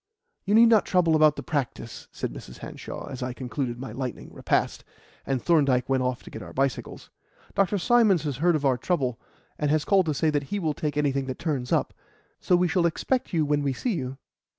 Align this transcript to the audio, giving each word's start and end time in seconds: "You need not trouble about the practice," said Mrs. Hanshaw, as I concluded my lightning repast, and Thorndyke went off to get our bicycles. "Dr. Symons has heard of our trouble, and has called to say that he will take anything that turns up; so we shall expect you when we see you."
"You 0.45 0.55
need 0.55 0.69
not 0.69 0.87
trouble 0.87 1.15
about 1.15 1.35
the 1.35 1.43
practice," 1.43 2.07
said 2.11 2.33
Mrs. 2.33 2.57
Hanshaw, 2.57 3.05
as 3.11 3.21
I 3.21 3.33
concluded 3.33 3.77
my 3.79 3.91
lightning 3.91 4.33
repast, 4.33 4.83
and 5.27 5.39
Thorndyke 5.39 5.87
went 5.87 6.01
off 6.01 6.23
to 6.23 6.31
get 6.31 6.41
our 6.41 6.53
bicycles. 6.53 7.11
"Dr. 7.53 7.77
Symons 7.77 8.23
has 8.23 8.37
heard 8.37 8.55
of 8.55 8.65
our 8.65 8.79
trouble, 8.79 9.19
and 9.59 9.69
has 9.69 9.85
called 9.85 10.07
to 10.07 10.15
say 10.15 10.31
that 10.31 10.45
he 10.45 10.57
will 10.57 10.73
take 10.73 10.97
anything 10.97 11.27
that 11.27 11.37
turns 11.37 11.71
up; 11.71 11.93
so 12.39 12.55
we 12.55 12.67
shall 12.67 12.87
expect 12.87 13.31
you 13.31 13.45
when 13.45 13.61
we 13.61 13.73
see 13.73 13.93
you." 13.93 14.17